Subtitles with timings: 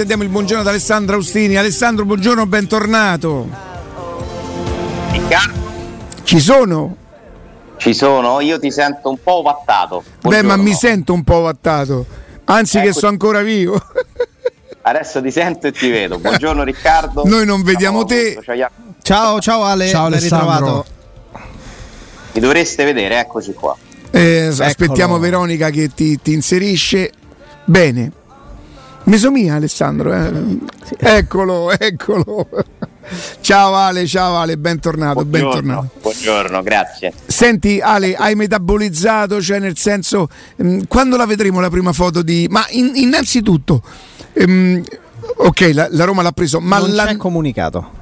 [0.00, 1.56] diretta e diamo il buongiorno ad Alessandro Austini.
[1.56, 3.48] Alessandro, buongiorno, bentornato.
[5.10, 5.58] Riccardo?
[6.22, 6.96] Ci sono?
[7.76, 10.04] Ci sono, io ti sento un po' vattato.
[10.22, 12.04] Beh, ma mi sento un po' vattato.
[12.44, 12.86] Anzi, ecco.
[12.86, 13.80] che sono ancora vivo.
[14.82, 16.18] Adesso ti sento e ti vedo.
[16.18, 17.22] Buongiorno Riccardo.
[17.24, 18.38] Noi non vediamo te.
[19.02, 19.88] Ciao, ciao Ale.
[19.88, 20.84] Ciao Alessandro.
[22.32, 23.76] Mi dovreste vedere, eccoci qua.
[24.10, 27.12] Eh, aspettiamo Veronica che ti, ti inserisce.
[27.64, 28.12] Bene.
[29.10, 30.14] Mesomia Alessandro.
[30.14, 30.30] Eh?
[30.84, 30.94] Sì.
[30.96, 32.48] Eccolo, eccolo.
[33.40, 35.90] Ciao Ale, ciao Ale, bentornato, buongiorno, bentornato.
[36.00, 37.12] Buongiorno, grazie.
[37.26, 42.46] Senti Ale, hai metabolizzato, cioè nel senso, mh, quando la vedremo la prima foto di...
[42.48, 43.82] Ma in, innanzitutto,
[44.32, 44.80] mh,
[45.38, 46.78] ok, la, la, Roma l'ha preso, ma...
[46.78, 47.16] Non la...
[47.16, 47.98] comunicato.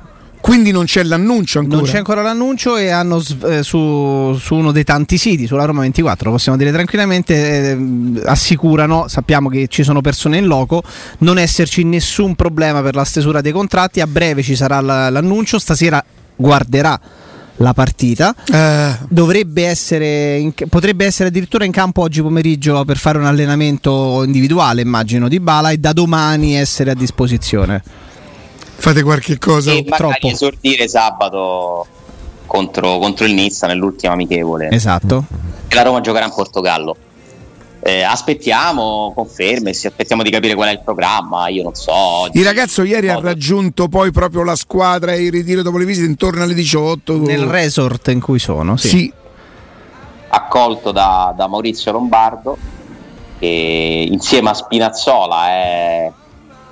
[0.49, 1.77] Quindi non c'è l'annuncio ancora?
[1.77, 5.83] Non c'è ancora l'annuncio e hanno eh, su, su, uno dei tanti siti, sulla Roma
[5.83, 10.83] 24, possiamo dire tranquillamente, eh, assicurano, sappiamo che ci sono persone in loco,
[11.19, 16.03] non esserci nessun problema per la stesura dei contratti, a breve ci sarà l'annuncio, stasera
[16.35, 16.99] guarderà
[17.57, 18.35] la partita.
[18.51, 18.97] Eh.
[19.07, 24.81] Dovrebbe essere, in, potrebbe essere addirittura in campo oggi pomeriggio per fare un allenamento individuale,
[24.81, 27.83] immagino, di Bala e da domani essere a disposizione
[28.79, 30.29] fate qualche cosa e troppo.
[30.29, 31.87] esordire sabato
[32.47, 34.71] contro, contro, il Nizza nell'ultima amichevole.
[34.71, 35.25] Esatto.
[35.67, 36.97] E la Roma giocherà in Portogallo.
[37.81, 41.49] Eh, aspettiamo conferme, aspettiamo di capire qual è il programma.
[41.49, 42.29] Io non so.
[42.33, 46.07] Il ragazzo ieri ha raggiunto poi proprio la squadra e il ritiro dopo le visite
[46.07, 47.19] intorno alle 18.
[47.19, 48.89] Nel resort in cui sono, sì.
[48.89, 49.13] sì.
[50.31, 52.57] Accolto da, da Maurizio Lombardo,
[53.39, 56.13] che insieme a Spinazzola è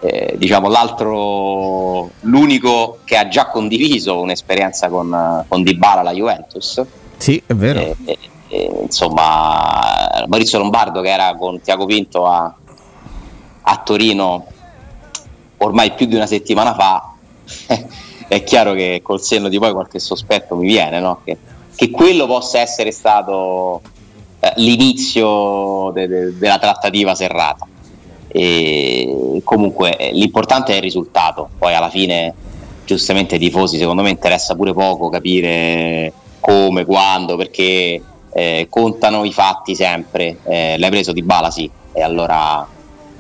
[0.00, 6.82] eh, diciamo l'altro, l'unico che ha già condiviso un'esperienza con, con Dybala alla Juventus.
[7.16, 7.80] Sì, è vero.
[7.80, 8.18] Eh, eh,
[8.48, 12.54] eh insomma, Maurizio Lombardo che era con Tiago Pinto a,
[13.62, 14.46] a Torino
[15.58, 17.14] ormai più di una settimana fa,
[18.28, 21.20] è chiaro che col senno di poi qualche sospetto mi viene, no?
[21.24, 21.38] che,
[21.74, 23.80] che, quello possa essere stato
[24.56, 27.66] l'inizio de, de, della trattativa serrata.
[28.38, 32.34] E comunque eh, l'importante è il risultato, poi alla fine
[32.84, 38.02] giustamente ai tifosi secondo me interessa pure poco capire come, quando, perché
[38.34, 40.36] eh, contano i fatti sempre.
[40.44, 42.69] Eh, l'hai preso di bala, sì, e allora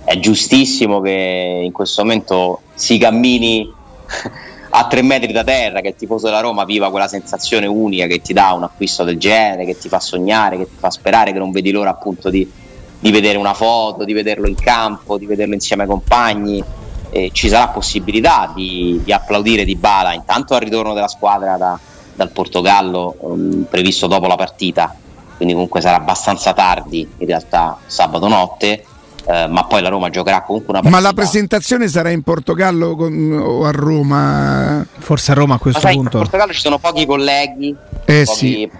[0.04, 3.72] è giustissimo che in questo momento si cammini
[4.68, 8.20] a tre metri da terra, che il tifoso della Roma viva quella sensazione unica che
[8.20, 11.38] ti dà un acquisto del genere, che ti fa sognare, che ti fa sperare, che
[11.38, 12.64] non vedi l'ora appunto di
[12.98, 16.62] di vedere una foto, di vederlo in campo, di vederlo insieme ai compagni.
[17.10, 21.78] Eh, ci sarà possibilità di, di, applaudire Di Bala intanto al ritorno della squadra da,
[22.16, 24.92] dal Portogallo um, previsto dopo la partita
[25.36, 28.84] quindi comunque sarà abbastanza tardi in realtà sabato notte
[29.24, 32.96] eh, ma poi la Roma giocherà comunque una partita ma la presentazione sarà in Portogallo
[32.96, 34.86] con, o a Roma?
[34.98, 37.74] forse a Roma a questo sai, punto in Portogallo ci sono pochi colleghi
[38.04, 38.70] eh, pochi sì.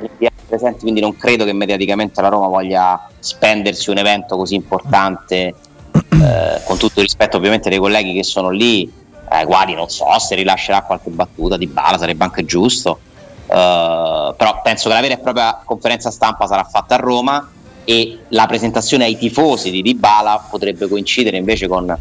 [0.46, 5.54] Presenti quindi non credo che mediaticamente la Roma voglia spendersi un evento così importante,
[5.92, 8.90] eh, con tutto il rispetto ovviamente dei colleghi che sono lì,
[9.28, 13.00] ai eh, quali non so se rilascerà qualche battuta di bala, sarebbe anche giusto.
[13.47, 17.48] Uh, però penso che la vera e propria conferenza stampa sarà fatta a Roma
[17.84, 21.97] e la presentazione ai tifosi di Dybala potrebbe coincidere invece con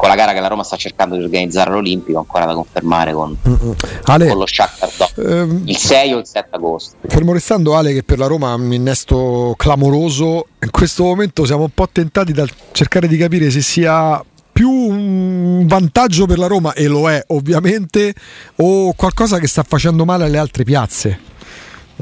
[0.00, 3.36] con la gara che la Roma sta cercando di organizzare all'Olimpico, ancora da confermare con,
[4.04, 6.96] Ale, con lo Shakhtar ehm, il 6 o il 7 agosto.
[7.06, 11.64] Fermo restando Ale che per la Roma ha un innesto clamoroso, in questo momento siamo
[11.64, 16.72] un po' tentati da cercare di capire se sia più un vantaggio per la Roma
[16.72, 18.14] e lo è ovviamente
[18.56, 21.28] o qualcosa che sta facendo male alle altre piazze.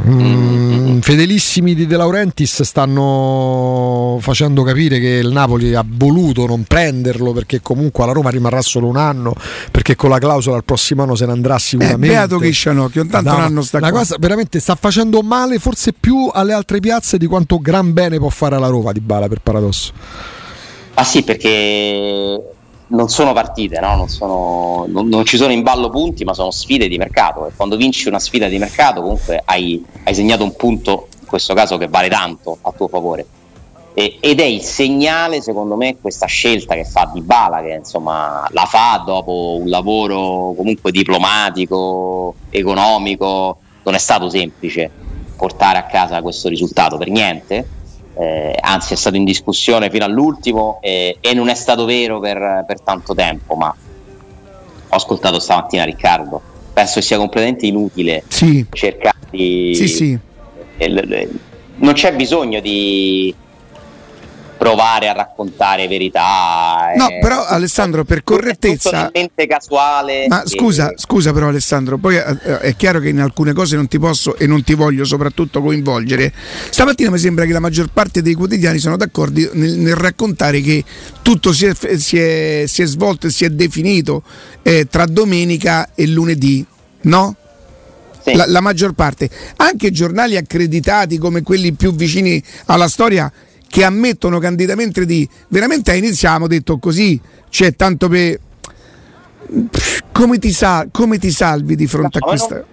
[0.00, 7.32] Mm, fedelissimi di De Laurentiis stanno facendo capire che il Napoli ha voluto non prenderlo
[7.32, 9.34] perché comunque alla Roma rimarrà solo un anno
[9.70, 12.06] perché con la clausola al prossimo anno se ne andrà sicuramente.
[12.06, 13.98] Eh, beato che Scianocchio, intanto no, un anno sta La qua.
[13.98, 18.28] cosa veramente sta facendo male forse più alle altre piazze di quanto gran bene può
[18.28, 19.92] fare alla Roma di Bala per paradosso.
[20.94, 22.40] Ah sì, perché
[22.88, 23.96] non sono partite, no?
[23.96, 27.46] non, sono, non, non, ci sono in ballo punti, ma sono sfide di mercato.
[27.46, 31.54] E quando vinci una sfida di mercato, comunque hai, hai segnato un punto, in questo
[31.54, 33.26] caso, che vale tanto a tuo favore.
[33.94, 38.46] E, ed è il segnale, secondo me, questa scelta che fa Di Bala, che insomma
[38.52, 43.58] la fa dopo un lavoro comunque diplomatico, economico.
[43.82, 44.90] Non è stato semplice
[45.36, 47.76] portare a casa questo risultato per niente
[48.18, 52.64] eh, anzi è stato in discussione fino all'ultimo eh, e non è stato vero per,
[52.66, 56.40] per, tanto tempo, ma ho ascoltato stamattina Riccardo,
[56.72, 58.66] penso sia completamente inutile sì.
[58.72, 59.72] cercare di...
[59.74, 60.18] Sì, sì.
[60.78, 61.28] Eh,
[61.76, 63.32] non c'è bisogno di,
[64.58, 66.92] provare a raccontare verità.
[66.96, 69.10] No, eh, però Alessandro, per correttezza...
[69.10, 70.26] È casuale.
[70.28, 70.48] Ma che...
[70.48, 74.36] scusa, scusa però Alessandro, poi eh, è chiaro che in alcune cose non ti posso
[74.36, 76.32] e non ti voglio soprattutto coinvolgere.
[76.70, 80.84] Stamattina mi sembra che la maggior parte dei quotidiani sono d'accordo nel, nel raccontare che
[81.22, 84.22] tutto si è, si è, si è svolto e si è definito
[84.62, 86.64] eh, tra domenica e lunedì,
[87.02, 87.36] no?
[88.34, 93.32] La, la, maggior parte, anche giornali accreditati come quelli più vicini alla storia
[93.68, 97.20] che ammettono candidamente di veramente iniziamo detto così,
[97.50, 98.40] c'è tanto per
[100.12, 102.64] come ti, sal- come ti salvi di fronte no, a questa non...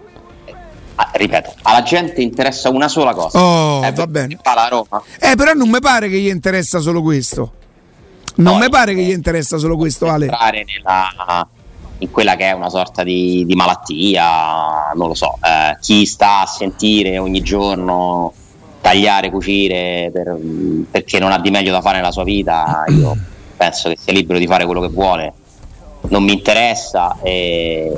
[0.95, 3.39] ah, ripeto, alla gente interessa una sola cosa.
[3.39, 4.37] Oh, eh, va bene.
[4.43, 5.01] La Roma.
[5.19, 7.53] Eh, però non mi pare che gli interessa solo questo.
[8.37, 10.25] Non no, mi pare che gli interessa solo questo, Ale.
[10.25, 11.47] Nella,
[11.99, 16.41] in quella che è una sorta di, di malattia, non lo so, eh, chi sta
[16.41, 18.33] a sentire ogni giorno
[18.85, 20.37] tagliare, cucire per,
[20.91, 23.17] perché non ha di meglio da fare nella sua vita, io
[23.57, 25.33] penso che sia libero di fare quello che vuole,
[26.09, 27.91] non mi interessa e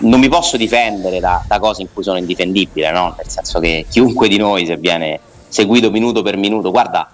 [0.00, 3.14] non mi posso difendere da, da cose in cui sono indifendibile, no?
[3.16, 7.10] nel senso che chiunque di noi se viene seguito minuto per minuto, guarda,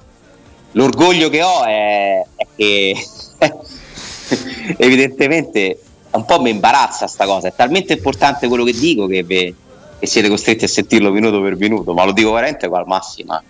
[0.73, 2.97] l'orgoglio che ho è, è che
[4.79, 9.23] evidentemente un po' mi imbarazza sta cosa, è talmente importante quello che dico che...
[9.23, 9.55] Beh,
[10.01, 13.41] e siete costretti a sentirlo minuto per minuto, ma lo dico veramente con la massima,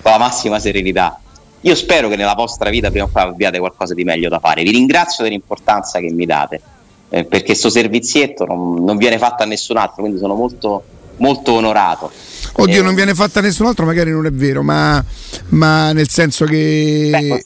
[0.00, 1.20] con la massima serenità.
[1.62, 4.62] Io spero che nella vostra vita prima o poi abbiate qualcosa di meglio da fare.
[4.62, 6.60] Vi ringrazio dell'importanza che mi date,
[7.08, 10.84] eh, perché questo servizietto non, non, viene fatto a nessun altro, quindi sono molto,
[11.16, 12.12] molto onorato.
[12.52, 15.04] Oddio, eh, non viene fatto a nessun altro, magari non è vero, ma,
[15.48, 17.08] ma nel senso che...
[17.10, 17.44] Beh,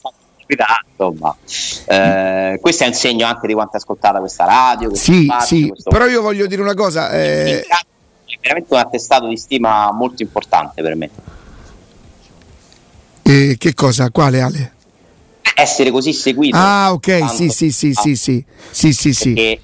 [0.91, 1.35] insomma,
[1.87, 4.93] eh, questo è un segno anche di quanto è ascoltata questa radio.
[4.93, 7.09] Sì, spazio, sì, però io voglio dire una cosa.
[7.09, 7.65] Eh
[8.43, 11.09] veramente un attestato di stima molto importante per me.
[13.23, 14.11] E che cosa?
[14.11, 14.73] Quale Ale?
[15.55, 16.57] Essere così seguito.
[16.57, 19.33] Ah, ok, sì, sì, sì, sì, sì, sì, sì, sì.
[19.33, 19.61] Che,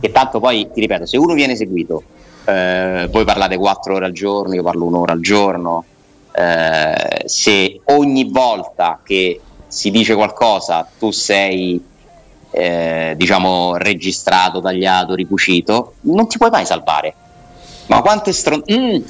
[0.00, 2.02] che tanto poi, ti ripeto, se uno viene seguito,
[2.44, 5.84] eh, voi parlate quattro ore al giorno, io parlo un'ora al giorno,
[6.32, 11.80] eh, se ogni volta che si dice qualcosa tu sei
[12.50, 17.14] eh, diciamo registrato, tagliato, ricucito, non ti puoi mai salvare
[17.90, 19.00] ma quante, stron- mm,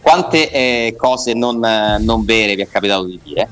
[0.00, 3.48] quante eh, cose non, non, vere vi è capitato di dire?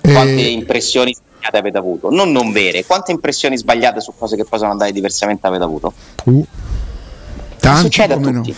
[0.00, 0.50] Quante eh...
[0.50, 2.10] impressioni sbagliate avete avuto?
[2.10, 5.92] Non non vere, quante impressioni sbagliate su cose che poi sono andate diversamente avete avuto?
[6.24, 6.44] Uh,
[7.60, 8.50] tanti, succede a tutti.
[8.50, 8.56] No.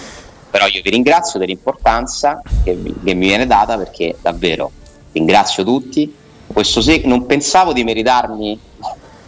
[0.50, 4.70] Però io vi ringrazio dell'importanza che mi, che mi viene data perché davvero
[5.12, 6.14] ringrazio tutti.
[6.47, 8.58] Questo se- non pensavo di meritarmi,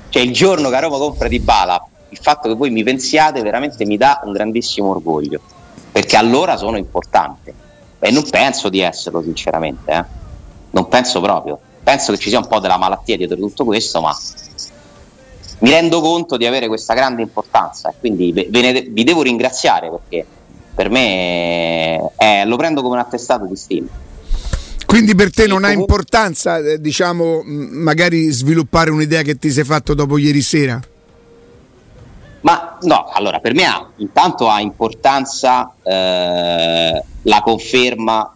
[0.09, 3.85] cioè il giorno che Roma compra di Bala il fatto che voi mi pensiate veramente
[3.87, 5.41] mi dà un grandissimo orgoglio,
[5.91, 7.55] perché allora sono importante
[7.99, 10.05] e non penso di esserlo sinceramente, eh.
[10.71, 14.15] non penso proprio, penso che ci sia un po' della malattia dietro tutto questo, ma
[15.61, 20.27] mi rendo conto di avere questa grande importanza e quindi ne, vi devo ringraziare perché
[20.75, 23.89] per me è, lo prendo come un attestato di stima.
[24.87, 29.95] Quindi per te non ha importanza, eh, diciamo, magari sviluppare un'idea che ti sei fatto
[29.95, 30.81] dopo ieri sera?
[32.43, 38.35] Ma no, allora per me ha, intanto ha importanza eh, la conferma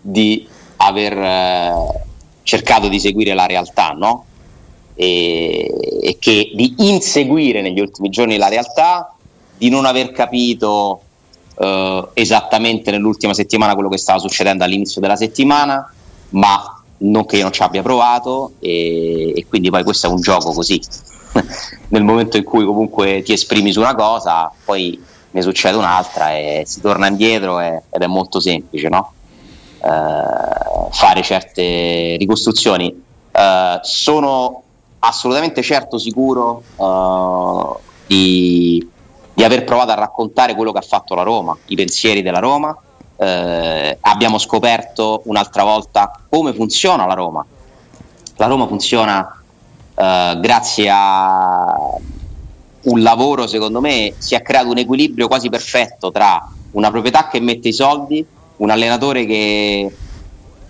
[0.00, 1.72] di aver eh,
[2.42, 4.24] cercato di seguire la realtà, no?
[4.94, 5.70] E,
[6.02, 9.14] e, che di inseguire negli ultimi giorni la realtà,
[9.56, 11.02] di non aver capito
[11.58, 15.92] eh, esattamente nell'ultima settimana quello che stava succedendo all'inizio della settimana,
[16.30, 20.20] ma non che io non ci abbia provato e, e quindi poi questo è un
[20.20, 20.80] gioco così
[21.88, 26.62] nel momento in cui comunque ti esprimi su una cosa, poi ne succede un'altra e
[26.66, 29.12] si torna indietro e, ed è molto semplice, no?
[29.82, 33.02] eh, fare certe ricostruzioni.
[33.30, 34.62] Eh, sono
[35.00, 38.88] assolutamente certo sicuro eh, di,
[39.34, 42.76] di, aver provato a raccontare quello che ha fatto la Roma, i pensieri della Roma.
[43.16, 47.44] Eh, abbiamo scoperto un'altra volta come funziona la Roma.
[48.36, 49.41] La Roma funziona
[50.02, 51.76] eh, grazie a
[52.84, 57.38] un lavoro, secondo me, si è creato un equilibrio quasi perfetto tra una proprietà che
[57.38, 58.24] mette i soldi,
[58.56, 59.94] un allenatore che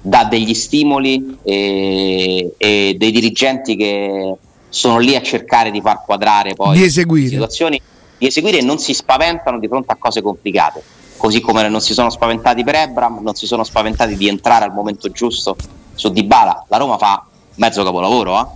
[0.02, 4.34] dà degli stimoli e, e dei dirigenti che
[4.68, 7.28] sono lì a cercare di far quadrare poi di eseguire.
[7.28, 7.80] situazioni
[8.18, 10.82] di eseguire e non si spaventano di fronte a cose complicate
[11.18, 14.72] così come non si sono spaventati per Ebram non si sono spaventati di entrare al
[14.72, 15.56] momento giusto
[15.94, 17.24] su Dybala la Roma fa
[17.56, 18.46] mezzo capolavoro eh?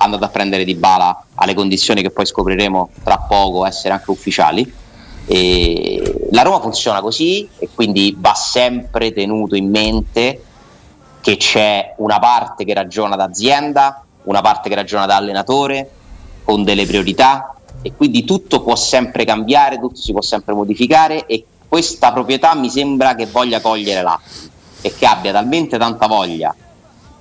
[0.00, 4.72] Andando a prendere Di Bala alle condizioni che poi scopriremo tra poco essere anche ufficiali.
[5.26, 10.42] E la Roma funziona così e quindi va sempre tenuto in mente
[11.20, 15.90] che c'è una parte che ragiona da azienda, una parte che ragiona da allenatore,
[16.44, 21.44] con delle priorità e quindi tutto può sempre cambiare, tutto si può sempre modificare e
[21.68, 24.50] questa proprietà mi sembra che voglia cogliere l'atti
[24.80, 26.54] e che abbia talmente tanta voglia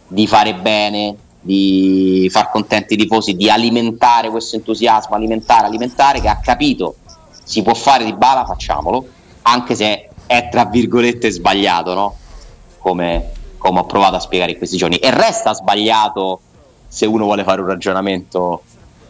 [0.07, 1.15] di fare bene,
[1.48, 6.96] di far contenti i tifosi, di alimentare questo entusiasmo, alimentare, alimentare, che ha capito
[7.42, 9.08] si può fare di bala, facciamolo,
[9.44, 12.18] anche se è tra virgolette sbagliato, no?
[12.80, 14.98] Come, come ho provato a spiegare in questi giorni.
[14.98, 16.42] E resta sbagliato
[16.86, 18.63] se uno vuole fare un ragionamento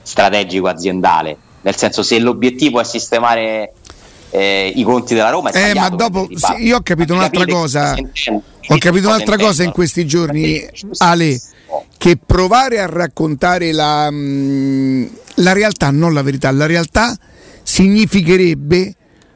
[0.03, 3.73] strategico aziendale, nel senso se l'obiettivo è sistemare
[4.29, 5.49] eh, i conti della Roma.
[5.49, 7.95] eh, ma dopo sì, io ho capito un'altra cosa.
[8.69, 10.63] Ho capito un'altra cosa in questi giorni,
[10.97, 11.41] Ale,
[11.97, 15.05] che provare a raccontare la, mm,
[15.35, 17.17] la realtà, non la verità, la realtà
[17.63, 18.95] significherebbe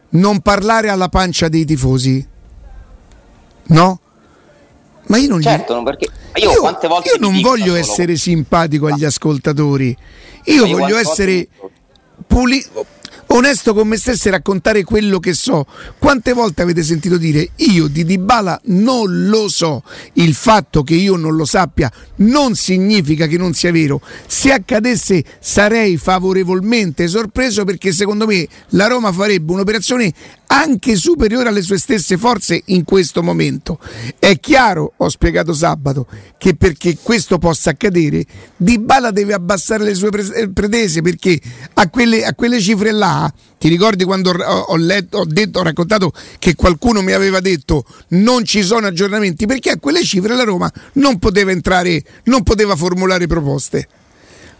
[0.09, 2.25] non parlare alla pancia dei tifosi.
[3.63, 3.99] No?
[5.07, 5.83] Ma io non, certo, gli...
[5.83, 9.95] perché io, io, io non voglio essere simpatico agli ascoltatori,
[10.45, 11.47] io voglio essere
[12.25, 12.85] pulito
[13.31, 15.65] onesto con me stesso e raccontare quello che so.
[15.97, 19.83] Quante volte avete sentito dire io di Dybala non lo so?
[20.13, 24.01] Il fatto che io non lo sappia non significa che non sia vero.
[24.27, 30.13] Se accadesse sarei favorevolmente sorpreso perché secondo me la Roma farebbe un'operazione
[30.51, 33.79] anche superiore alle sue stesse forze in questo momento.
[34.19, 38.25] È chiaro, ho spiegato sabato, che perché questo possa accadere,
[38.57, 41.39] Dybala deve abbassare le sue pretese perché
[41.75, 46.11] a quelle, a quelle cifre là, ti ricordi quando ho, letto, ho, detto, ho raccontato
[46.37, 50.71] che qualcuno mi aveva detto non ci sono aggiornamenti perché a quelle cifre la Roma
[50.93, 53.87] non poteva entrare, non poteva formulare proposte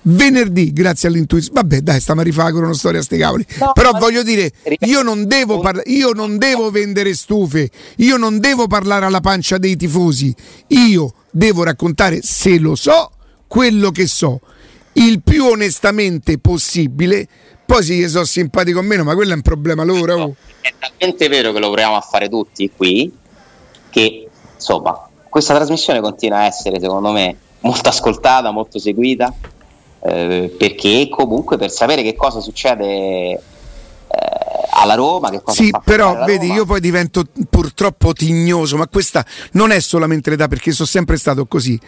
[0.03, 3.45] venerdì grazie all'intuizione vabbè dai stiamo a rifare una storia a sti cavoli.
[3.59, 8.39] No, però voglio dire io non, devo parla- io non devo vendere stufe io non
[8.39, 10.33] devo parlare alla pancia dei tifosi.
[10.67, 13.11] Io devo raccontare se lo so
[13.47, 14.39] quello che so
[14.93, 17.27] il più onestamente possibile.
[17.65, 21.29] Poi sì, sono simpatico o meno ma quello è un problema loro no, è talmente
[21.29, 23.09] vero che lo proviamo a fare tutti qui
[23.89, 29.33] che insomma questa trasmissione continua a essere secondo me molto ascoltata molto seguita
[30.03, 33.39] eh, perché comunque per sapere che cosa succede
[34.81, 35.29] alla Roma.
[35.29, 36.59] Che cosa sì, però vedi, Roma?
[36.59, 41.45] io poi divento purtroppo tignoso, ma questa non è solamente l'età perché sono sempre stato
[41.45, 41.79] così.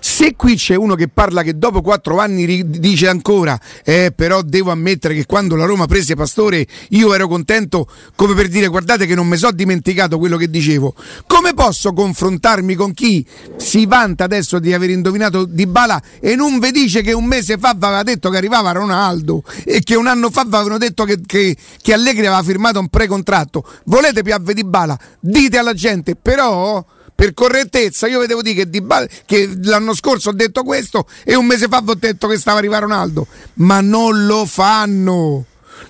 [0.00, 4.70] Se qui c'è uno che parla che dopo quattro anni dice ancora, eh, però devo
[4.70, 9.14] ammettere che quando la Roma prese Pastore io ero contento come per dire guardate che
[9.14, 10.94] non mi sono dimenticato quello che dicevo.
[11.26, 13.24] Come posso confrontarmi con chi
[13.56, 17.58] si vanta adesso di aver indovinato Di Bala e non vi dice che un mese
[17.58, 21.56] fa aveva detto che arrivava Ronaldo e che un anno fa avevano detto che, che,
[21.80, 26.84] che Allegri aveva firmato un precontratto, volete Piave di Bala, dite alla gente, però
[27.14, 31.34] per correttezza io vi devo dire che, Bala, che, l'anno scorso ho detto questo e
[31.34, 35.44] un mese fa ho detto che stava arrivando Ronaldo, ma non lo fanno,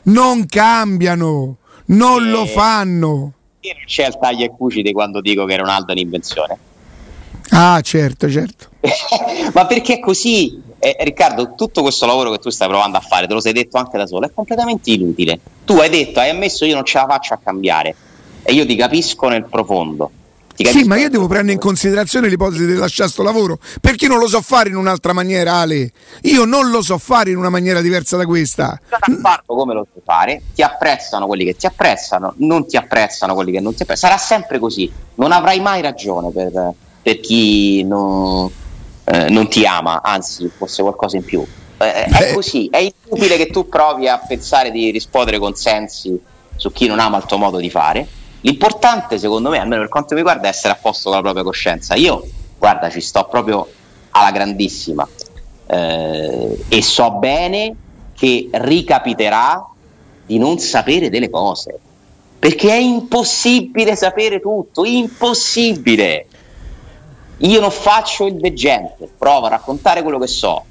[0.04, 3.08] non cambiano, non eh, lo fanno.
[3.08, 6.58] Non c'è il taglio e cucite quando dico che Ronaldo è un'invenzione.
[7.50, 8.68] Ah, certo, certo.
[9.54, 10.60] ma perché è così?
[10.82, 13.76] Eh, Riccardo, tutto questo lavoro che tu stai provando a fare, te lo sei detto
[13.76, 15.38] anche da solo, è completamente inutile.
[15.64, 17.94] Tu hai detto, hai ammesso io non ce la faccio a cambiare
[18.42, 20.10] e io ti capisco nel profondo.
[20.56, 24.28] Sì, ma io devo prendere in considerazione l'ipotesi di lasciare sto lavoro perché non lo
[24.28, 25.90] so fare in un'altra maniera, Ale.
[26.22, 28.78] Io non lo so fare in una maniera diversa da questa.
[28.88, 33.52] Farlo come lo sai fare, ti apprezzano quelli che ti apprezzano, non ti apprezzano quelli
[33.52, 34.12] che non ti apprezzano.
[34.12, 36.72] Sarà sempre così, non avrai mai ragione per,
[37.02, 38.50] per chi non,
[39.10, 41.44] eh, non ti ama, anzi fosse qualcosa in più.
[41.78, 46.18] Eh, è così, è inutile che tu provi a pensare di riscuotere consensi
[46.56, 48.06] su chi non ama il tuo modo di fare.
[48.42, 51.42] L'importante, secondo me, almeno per quanto mi riguarda, è essere a posto con la propria
[51.42, 51.94] coscienza.
[51.94, 52.26] Io,
[52.58, 53.68] guarda, ci sto proprio
[54.10, 55.06] alla grandissima
[55.66, 57.74] eh, e so bene
[58.16, 59.66] che ricapiterà
[60.26, 61.78] di non sapere delle cose
[62.40, 66.26] perché è impossibile sapere tutto, impossibile.
[67.42, 70.64] Io non faccio il veggente, provo a raccontare quello che so.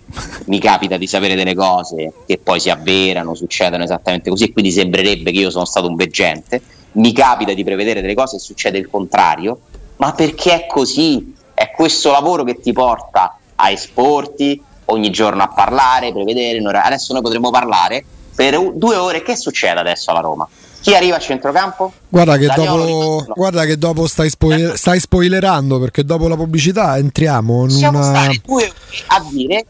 [0.45, 5.31] Mi capita di sapere delle cose che poi si avverano, succedono esattamente così, quindi sembrerebbe
[5.31, 6.61] che io sono stato un veggente.
[6.91, 9.61] Mi capita di prevedere delle cose e succede il contrario,
[9.97, 11.33] ma perché è così?
[11.55, 16.59] È questo lavoro che ti porta a esporti ogni giorno a parlare, prevedere.
[16.59, 19.23] Adesso noi potremmo parlare per due ore.
[19.23, 20.47] Che succede adesso alla Roma?
[20.81, 21.91] Chi arriva a centrocampo?
[22.07, 27.63] Guarda che, dopo, guarda che dopo, stai, spoiler, stai, spoilerando perché dopo la pubblicità entriamo
[27.63, 28.29] in Possiamo una...
[28.43, 28.71] due
[29.07, 29.65] a dire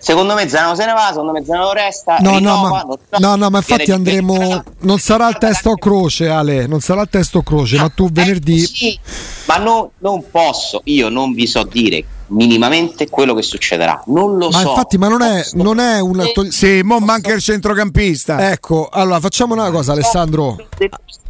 [0.00, 2.18] Secondo me Zanavo se ne va, secondo me Zanavo resta.
[2.20, 4.62] No, rinnova, no, ma, no, no, ma infatti andremo.
[4.80, 6.68] Non sarà il testo croce, Ale.
[6.68, 8.60] Non sarà il testo croce, ma tu venerdì.
[8.60, 8.98] Sì,
[9.46, 14.02] ma no, non posso, io non vi so dire minimamente quello che succederà.
[14.06, 14.68] Non lo ma so.
[14.70, 16.30] infatti, ma non è, non è un.
[16.32, 18.50] Tog- sì, mo manca il centrocampista.
[18.50, 20.56] Ecco, allora facciamo una cosa, Alessandro.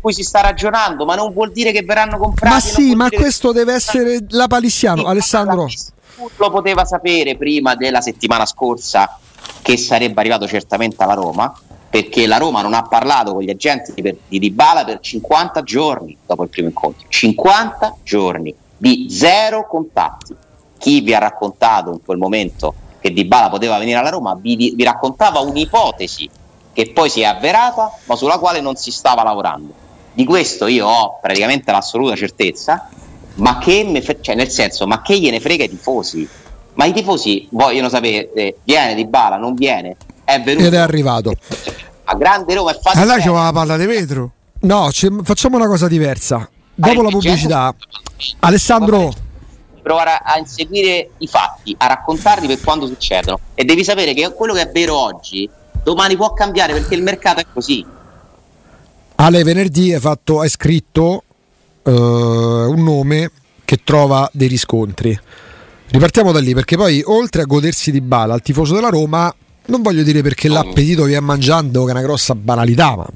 [0.01, 2.55] Cui si sta ragionando, ma non vuol dire che verranno comprati.
[2.55, 5.69] Ma sì, ma questo deve essere la palissiano, Alessandro
[6.37, 9.19] lo poteva sapere prima della settimana scorsa
[9.63, 11.53] che sarebbe arrivato certamente alla Roma
[11.91, 16.17] perché la Roma non ha parlato con gli agenti di, di Dybala per 50 giorni
[16.27, 20.35] dopo il primo incontro 50 giorni di zero contatti
[20.79, 24.85] chi vi ha raccontato in quel momento che Dybala poteva venire alla Roma vi, vi
[24.85, 26.29] raccontava un'ipotesi
[26.73, 29.73] che poi si è avverata ma sulla quale non si stava lavorando
[30.13, 32.89] di questo io ho praticamente l'assoluta certezza
[33.39, 36.29] ma che fre- cioè nel senso, ma che gliene frega i tifosi?
[36.75, 40.67] Ma i tifosi vogliono sapere, eh, viene di bala, non viene, è venuto.
[40.67, 41.33] Ed è arrivato.
[42.05, 42.99] A grande Roma è fatto.
[42.99, 44.31] Allora c'è la palla di vetro.
[44.61, 44.91] No,
[45.23, 46.49] facciamo una cosa diversa.
[46.75, 47.75] Dopo la pubblicità,
[48.41, 49.13] Alessandro.
[49.89, 53.41] Provare a, inseguire i fatti, a raccontarli per quando succedono.
[53.55, 55.49] E devi sapere che quello che è vero oggi,
[55.83, 57.83] domani può cambiare perché il mercato è così.
[59.15, 61.23] Ale, venerdì hai, fatto, hai scritto
[61.85, 63.31] uh, un nome
[63.65, 65.19] che trova dei riscontri.
[65.89, 69.35] Ripartiamo da lì perché poi oltre a godersi di bala al tifoso della Roma,
[69.69, 73.07] non voglio dire perché l'appetito vi è mangiando che è una grossa banalità, ma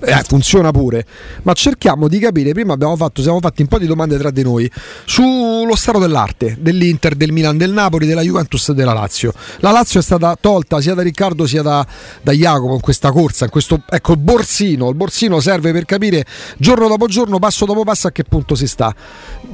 [0.00, 1.04] eh, funziona pure,
[1.42, 4.42] ma cerchiamo di capire, prima abbiamo fatto, siamo fatti un po' di domande tra di
[4.42, 4.70] noi
[5.04, 9.32] sullo stato dell'arte dell'Inter, del Milan, del Napoli, della Juventus e della Lazio.
[9.58, 11.86] La Lazio è stata tolta sia da Riccardo sia da,
[12.22, 16.24] da Jacopo in questa corsa, in questo, ecco borsino, il borsino serve per capire
[16.56, 18.94] giorno dopo giorno, passo dopo passo a che punto si sta.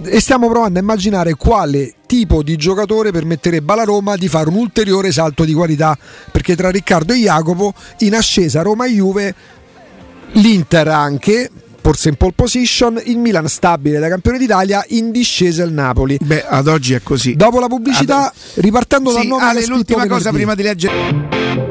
[0.05, 4.55] E stiamo provando a immaginare quale tipo di giocatore permetterebbe alla Roma di fare un
[4.55, 5.99] ulteriore salto di qualità,
[6.31, 9.35] perché tra Riccardo e Jacopo in ascesa Roma e Juve
[10.33, 11.51] l'Inter anche
[11.87, 16.19] forse in pole position, il Milan stabile da campione d'Italia, in discesa il Napoli.
[16.21, 17.37] Beh, ad oggi è così.
[17.37, 18.33] Dopo la pubblicità, ad...
[18.55, 21.66] ripartendo sì, dal nome Ale, l'ultima cosa prima di leggere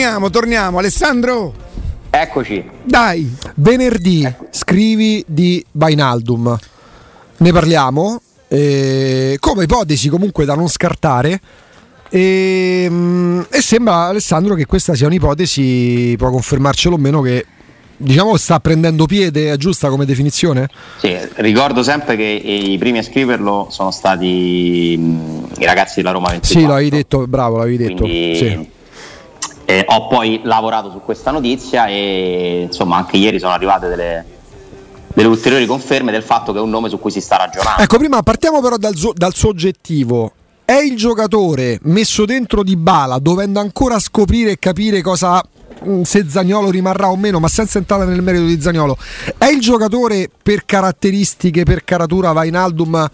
[0.00, 1.52] Torniamo, torniamo, Alessandro.
[2.08, 2.64] Eccoci.
[2.82, 3.36] Dai.
[3.56, 4.46] Venerdì ecco.
[4.48, 6.58] scrivi di Bainaldum.
[7.36, 8.18] Ne parliamo.
[8.48, 11.38] Eh, come ipotesi comunque da non scartare.
[12.08, 17.44] E, mm, e, sembra Alessandro che questa sia un'ipotesi, può confermarcelo o meno, che
[17.94, 20.70] diciamo sta prendendo piede, è giusta come definizione?
[20.96, 26.30] Sì, ricordo sempre che i primi a scriverlo sono stati mm, i ragazzi della Roma
[26.30, 26.58] 24.
[26.58, 28.04] Sì, l'avevi detto, bravo, l'avevi detto.
[28.04, 28.78] Quindi, sì.
[29.70, 34.24] Eh, ho poi lavorato su questa notizia e insomma anche ieri sono arrivate delle,
[35.14, 37.80] delle ulteriori conferme del fatto che è un nome su cui si sta ragionando.
[37.80, 40.32] Ecco, prima partiamo però dal, dal soggettivo.
[40.64, 45.40] È il giocatore messo dentro di bala, dovendo ancora scoprire e capire cosa
[45.86, 48.96] mm, se Zagnolo rimarrà o meno, ma senza entrare nel merito di Zagnolo,
[49.38, 53.08] è il giocatore per caratteristiche, per caratura va in Aldum?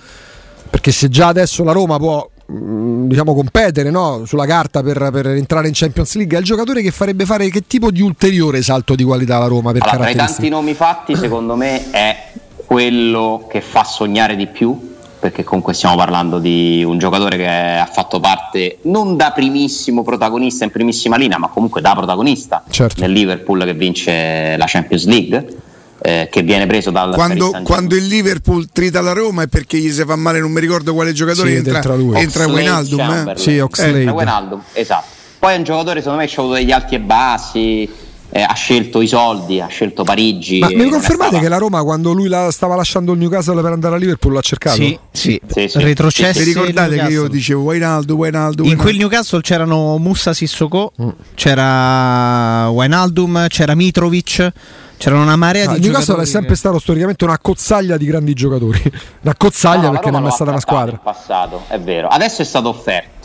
[0.71, 4.23] Perché se già adesso la Roma può diciamo competere no?
[4.25, 7.67] sulla carta per, per, entrare in Champions League è il giocatore che farebbe fare che
[7.67, 11.17] tipo di ulteriore salto di qualità alla Roma per allora, tra i tanti nomi fatti
[11.17, 12.17] secondo me è
[12.55, 17.87] quello che fa sognare di più perché comunque stiamo parlando di un giocatore che ha
[17.87, 23.01] fatto parte non da primissimo protagonista in primissima linea ma comunque da protagonista certo.
[23.01, 25.57] nel Liverpool che vince la Champions League
[26.07, 29.91] eh, che viene preso dal quando, quando, il Liverpool trita la Roma è perché gli
[29.91, 31.83] si fa male non mi ricordo quale giocatore sì, entra,
[32.15, 33.33] entra Wijnaldum eh?
[33.37, 35.07] sì, entra Wijnaldum, esatto
[35.41, 37.91] poi è un giocatore secondo me ha avuto degli alti e bassi
[38.31, 40.59] eh, ha scelto i soldi, ha scelto Parigi.
[40.59, 41.43] Ma mi confermate stava...
[41.43, 44.41] che la Roma quando lui la stava lasciando il Newcastle per andare a Liverpool l'ha
[44.41, 44.77] cercato?
[44.77, 45.41] Sì, sì.
[45.47, 45.79] sì, sì.
[45.81, 46.39] Retrocessi.
[46.41, 48.67] Vi ricordate che io dicevo Wijnaldum, Wijnaldum?
[48.67, 51.09] In quel Newcastle c'erano Musa Sissoko, mm.
[51.35, 54.53] c'era Wijnaldum, c'era Mitrovic.
[54.99, 58.83] C'era una marea ah, di Newcastle è sempre stato storicamente una cozzaglia di grandi giocatori.
[59.23, 60.93] Una cozzaglia no, perché non è mai stata una squadra.
[60.93, 62.09] In passato, è vero.
[62.09, 63.17] Adesso è stato offerto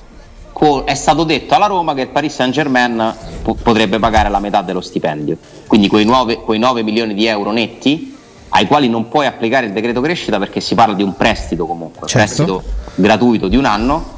[0.86, 4.62] è stato detto alla Roma che il Paris Saint Germain po- potrebbe pagare la metà
[4.62, 8.16] dello stipendio, quindi quei 9, quei 9 milioni di euro netti
[8.50, 12.08] ai quali non puoi applicare il decreto crescita perché si parla di un prestito comunque,
[12.08, 12.26] certo.
[12.26, 14.14] prestito gratuito di un anno,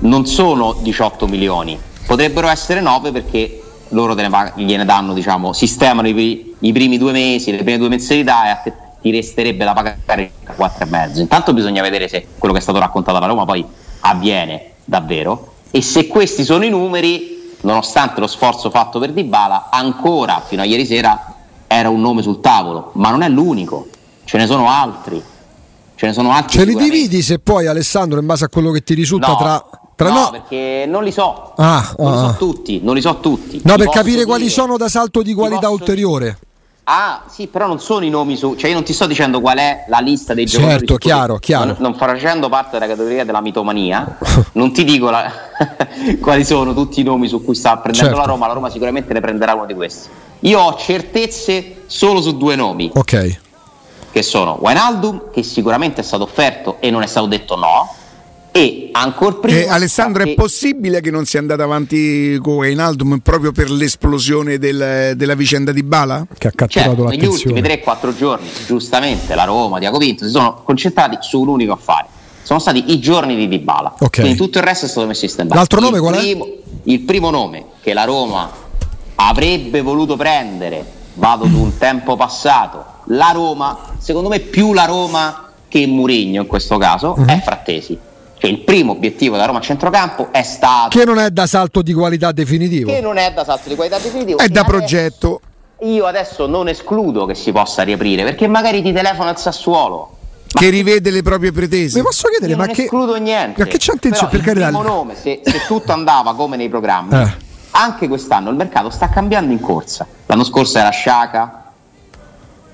[0.00, 3.57] non sono 18 milioni, potrebbero essere 9 perché
[3.90, 8.46] loro ne, gliene danno, diciamo, sistemano i, i primi due mesi, le prime due mensilità
[8.46, 10.00] e a te ti resterebbe da pagare
[10.46, 11.20] 4,5.
[11.20, 13.64] Intanto bisogna vedere se quello che è stato raccontato alla Roma poi
[14.00, 20.42] avviene davvero e se questi sono i numeri, nonostante lo sforzo fatto per Dybala, ancora
[20.46, 21.34] fino a ieri sera
[21.66, 23.88] era un nome sul tavolo, ma non è l'unico,
[24.24, 25.22] ce ne sono altri.
[25.94, 26.58] Ce ne sono altri.
[26.58, 29.64] Ce li dividi se poi Alessandro in base a quello che ti risulta no, tra,
[29.98, 31.54] tra no, no, perché non li so.
[31.56, 32.28] Ah, non li ah.
[32.30, 33.60] so tutti, non li so tutti.
[33.64, 36.38] No, Ti per capire quali dire- sono da salto di qualità ulteriore.
[36.84, 38.54] Ah, sì, però non sono i nomi su.
[38.54, 40.86] Cioè, io non ti sto dicendo qual è la lista dei Certo, giocatori.
[40.86, 41.64] cui- chiaro, chiaro.
[41.66, 44.16] Non, non facendo parte della categoria della mitomania,
[44.52, 45.30] non ti dico la-
[46.22, 48.20] quali sono tutti i nomi su cui sta prendendo Certo.
[48.24, 48.46] la Roma.
[48.46, 50.08] La Roma sicuramente ne prenderà uno di questi.
[50.42, 53.38] Io ho certezze solo su due nomi, Ok.
[54.12, 57.92] che sono Wijnaldum, che sicuramente è stato offerto e non è stato detto no,
[58.58, 59.58] e ancora prima.
[59.58, 64.58] Eh, Alessandro, è che- possibile che non sia andato avanti con Wijnaldum proprio per l'esplosione
[64.58, 66.26] del- della vicenda di Bala?
[66.36, 67.60] Che ha catturato Certo, negli ultimi l'attenzione.
[67.60, 72.06] 3-4 giorni, giustamente, la Roma, Diaco Pinto si sono concentrati su un unico affare.
[72.42, 73.94] Sono stati i giorni di Dybala.
[74.00, 74.20] Ok.
[74.20, 76.36] Quindi tutto il resto è stato messo in stand L'altro nome qual è?
[76.84, 78.50] Il primo nome che la Roma
[79.16, 85.50] avrebbe voluto prendere, vado su un tempo passato, la Roma, secondo me più la Roma
[85.68, 87.26] che Murigno in questo caso, Mhm.
[87.28, 87.98] è Frattesi.
[88.38, 90.96] Cioè il primo obiettivo della Roma a centrocampo è stato...
[90.96, 92.90] Che non è da salto di qualità definitivo.
[92.92, 94.38] che non è da salto di qualità definitivo.
[94.38, 95.40] È e da adesso- progetto.
[95.80, 100.16] io adesso non escludo che si possa riaprire perché magari ti telefono al Sassuolo.
[100.52, 101.98] Ma Che rivede le proprie pretese.
[101.98, 102.82] Mi posso chiedere, io ma non che.
[102.84, 103.62] escludo niente.
[103.62, 104.78] Ma che c'è attenzione Però per il carità?
[104.78, 107.34] primo nome, se, se tutto andava come nei programmi, Eh.
[107.72, 110.06] anche quest'anno il mercato sta cambiando in corsa.
[110.26, 111.57] L'anno scorso era Sciaca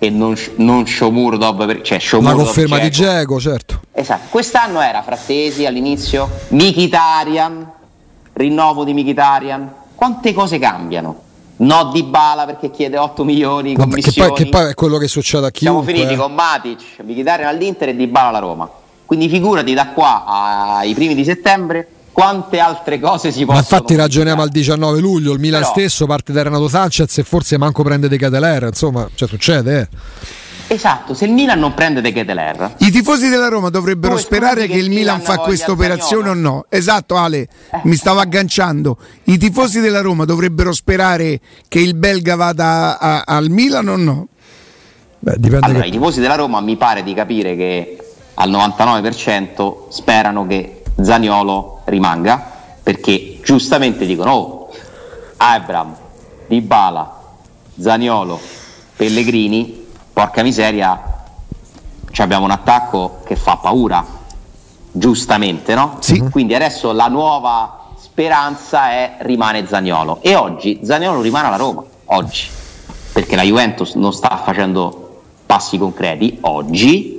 [0.04, 3.10] e non, non Shomurdov, per- cioè La Shomurodov conferma di Dzeko.
[3.10, 3.80] Geco, certo.
[3.92, 7.70] Esatto, quest'anno era Frattesi all'inizio, Mkhitaryan,
[8.34, 9.72] rinnovo di Mkhitaryan.
[9.94, 11.22] Quante cose cambiano?
[11.56, 15.06] No di Bala perché chiede 8 milioni, Vabbè, che, poi, che poi è quello che
[15.06, 15.94] succede a Siamo chiunque.
[15.94, 16.16] finiti eh.
[16.16, 18.68] con Matic, Mkhitaryan all'Inter e Di Bala alla Roma.
[19.06, 20.24] Quindi figurati da qua
[20.78, 24.78] ai primi di settembre quante altre cose si Ma possono infatti ragioniamo al modificare.
[24.78, 28.16] 19 luglio, il Milan Però- stesso parte da Renato Sanchez e forse manco prende De
[28.16, 30.32] Catelera, insomma, cioè succede, eh.
[30.66, 34.68] Esatto, se il Milan non prende De Keteler, I tifosi della Roma dovrebbero sperare che
[34.68, 36.64] che il il Milan Milan fa questa operazione o no.
[36.70, 37.80] Esatto, Ale, Eh.
[37.82, 38.96] mi stavo agganciando.
[39.24, 44.28] I tifosi della Roma dovrebbero sperare che il belga vada a- al Milan o no?
[45.18, 45.88] Beh, dipende allora che...
[45.88, 47.98] i tifosi della Roma mi pare di capire che
[48.34, 52.52] al 99% sperano che Zaniolo rimanga
[52.82, 54.68] perché giustamente dicono oh,
[55.38, 55.96] Abram,
[56.46, 57.20] Dybala,
[57.78, 58.38] Zaniolo,
[58.96, 61.00] Pellegrini, porca miseria,
[62.16, 64.04] abbiamo un attacco che fa paura,
[64.90, 65.96] giustamente, no?
[66.00, 66.20] Sì.
[66.30, 72.48] Quindi adesso la nuova speranza è rimane Zaniolo e oggi Zaniolo rimane alla Roma, oggi,
[73.12, 77.14] perché la Juventus non sta facendo passi concreti, oggi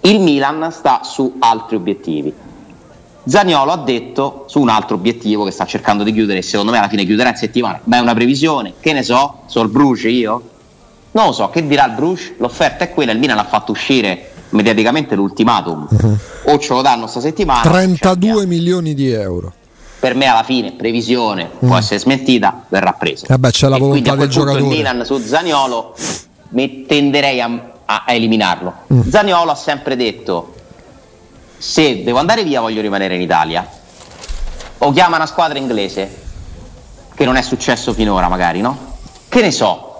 [0.00, 2.34] il Milan sta su altri obiettivi.
[3.24, 6.88] Zaniolo ha detto su un altro obiettivo che sta cercando di chiudere secondo me alla
[6.88, 10.42] fine chiuderà in settimana, ma è una previsione, che ne so, so il Bruce io?
[11.12, 12.34] Non lo so, che dirà il Bruce?
[12.38, 15.88] L'offerta è quella, il Milan ha fatto uscire mediaticamente l'ultimatum,
[16.44, 17.60] o ce lo danno sta settimana.
[17.60, 18.46] o ci 32 andiamo.
[18.46, 19.52] milioni di euro.
[20.00, 23.26] Per me alla fine, previsione, può essere smentita, verrà preso.
[23.28, 24.62] Vabbè, c'è la E quindi volontà del giocatore.
[24.62, 25.94] Il Milan su Zaniolo
[26.50, 27.50] mi tenderei a,
[27.84, 28.74] a- eliminarlo.
[29.08, 30.54] Zaniolo ha sempre detto
[31.62, 33.64] se devo andare via voglio rimanere in Italia.
[34.78, 36.22] O chiama una squadra inglese
[37.14, 38.76] che non è successo finora magari no?
[39.28, 39.90] che ne so.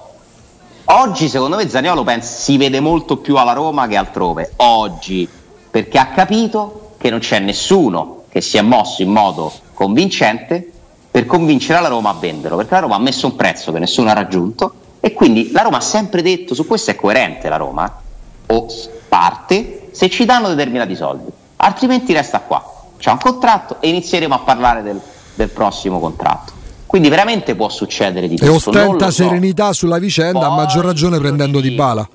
[0.87, 4.55] Oggi secondo me Zaniolo pensa, si vede molto più alla Roma che altrove.
[4.57, 5.29] Oggi.
[5.71, 10.69] Perché ha capito che non c'è nessuno che si è mosso in modo convincente
[11.13, 12.57] per convincere la Roma a venderlo.
[12.57, 14.75] Perché la Roma ha messo un prezzo che nessuno ha raggiunto.
[14.99, 18.01] E quindi la Roma ha sempre detto su questo è coerente la Roma
[18.47, 18.67] o
[19.09, 21.31] parte se ci danno determinati soldi,
[21.65, 22.63] altrimenti resta qua.
[22.99, 25.01] C'è un contratto e inizieremo a parlare del,
[25.35, 26.53] del prossimo contratto.
[26.87, 28.71] Quindi veramente può succedere di E tutto.
[28.71, 29.23] non ostenta so.
[29.25, 32.07] serenità sulla vicenda, a Poi maggior ragione prendendo di bala.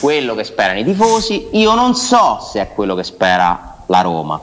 [0.00, 4.40] Quello che sperano i tifosi, io non so se è quello che spera la Roma.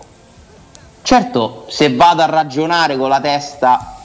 [1.02, 3.96] Certo, se vado a ragionare con la testa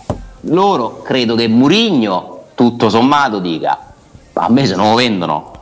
[0.43, 3.79] loro, credo che Murigno, tutto sommato, dica:
[4.33, 5.53] "Ma a me se non lo vendono,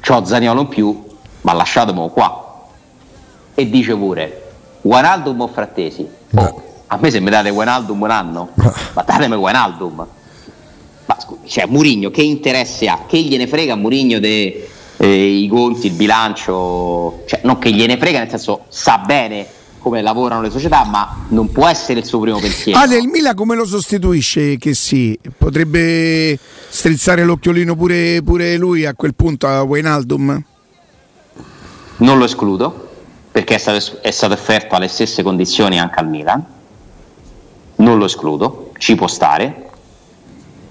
[0.00, 1.04] c'ho Zaniolo in più,
[1.42, 2.49] ma lasciatemelo qua.
[3.54, 4.42] E dice pure:
[4.80, 6.06] Guanaldum o Frattesi?
[6.34, 8.50] Oh, a me se mi date Guanaldum un anno,
[8.94, 10.06] ma datemi Guanaldum.
[11.06, 13.00] Ma scusi, cioè Murigno che interesse ha?
[13.06, 17.22] Che gliene frega a Murigno dei conti, il bilancio?
[17.26, 19.46] Cioè, non che gliene frega, nel senso sa bene
[19.80, 22.78] come lavorano le società, ma non può essere il suo primo pensiero.
[22.78, 24.58] Ale, il Milan come lo sostituisce?
[24.58, 30.44] Che sì, potrebbe strizzare l'occhiolino pure, pure lui a quel punto a Wijnaldum?
[31.96, 32.89] Non lo escludo,
[33.30, 36.44] perché è stato, è stato offerto alle stesse condizioni anche al Milan.
[37.76, 39.68] Non lo escludo, ci può stare.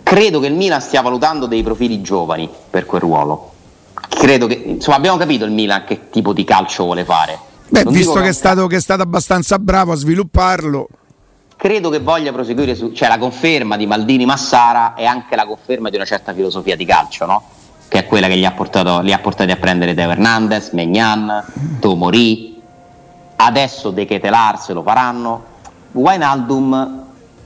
[0.03, 3.53] Credo che il Milan stia valutando dei profili giovani per quel ruolo.
[4.07, 7.39] Credo che, insomma, abbiamo capito il Milan che tipo di calcio vuole fare.
[7.69, 10.87] Beh, non visto che è, stato, che è stato abbastanza bravo a svilupparlo,
[11.59, 15.89] credo che voglia proseguire su, cioè la conferma di Maldini Massara è anche la conferma
[15.89, 17.43] di una certa filosofia di calcio, no?
[17.89, 21.43] Che è quella che gli ha, portato, li ha portati a prendere Teo Hernandez, Megnan,
[21.79, 22.61] Tomori,
[23.37, 25.43] adesso De Ketelar se lo faranno.
[25.91, 27.03] Wijnaldum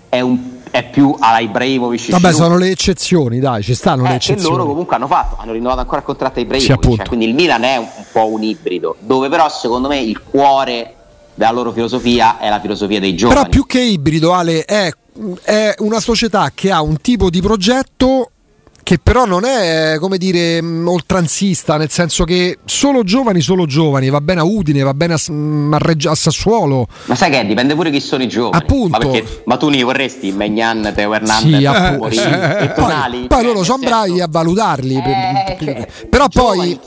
[0.09, 0.37] è, un,
[0.69, 2.11] è più alla Ibrahimovic.
[2.11, 4.49] Vabbè, sono le eccezioni, dai, ci stanno eh, le eccezioni.
[4.49, 7.25] Che loro comunque hanno fatto, hanno rinnovato ancora il contratto a Ibrahimovic, sì, cioè, quindi
[7.25, 10.95] il Milan è un, un po' un ibrido, dove però secondo me il cuore
[11.35, 13.39] della loro filosofia è la filosofia dei giovani.
[13.39, 14.91] Però più che ibrido, Ale, è,
[15.43, 18.31] è una società che ha un tipo di progetto
[18.83, 24.09] che però non è come dire mm, oltranzista, nel senso che solo giovani, solo giovani,
[24.09, 26.87] va bene a Udine, va bene a, mm, a, Reggia, a Sassuolo.
[27.05, 28.61] Ma sai che dipende pure chi sono i giovani.
[28.61, 28.89] Appunto.
[28.89, 33.17] Ma, perché, ma tu ne vorresti Megnan, Teo Hernandez, sì, Mori, e Tonali?
[33.19, 34.95] Poi, poi cioè, loro sono bravi a valutarli.
[34.95, 36.77] Eh, cioè, però poi